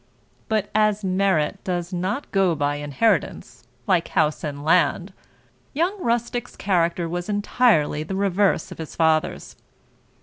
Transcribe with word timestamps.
But 0.49 0.71
as 0.73 1.03
merit 1.03 1.63
does 1.63 1.93
not 1.93 2.31
go 2.31 2.55
by 2.55 2.77
inheritance, 2.77 3.65
like 3.85 4.07
house 4.07 4.43
and 4.43 4.63
land, 4.65 5.13
young 5.75 6.01
Rustick's 6.03 6.55
character 6.55 7.07
was 7.07 7.29
entirely 7.29 8.01
the 8.01 8.15
reverse 8.15 8.71
of 8.71 8.79
his 8.79 8.95
father's. 8.95 9.55